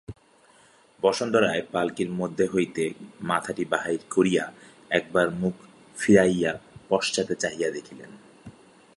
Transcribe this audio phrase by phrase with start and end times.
[1.03, 2.83] বসন্ত রায় পাল্কীর মধ্য হইতে
[3.21, 4.43] মাথাটি বাহির করিয়া
[4.89, 5.55] একবার মুখ
[5.97, 6.51] ফিরাইয়া
[6.89, 8.11] পশ্চাতে চাহিয়া দেখিলেন।